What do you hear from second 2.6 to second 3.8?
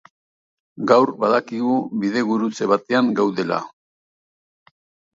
batean gaudela.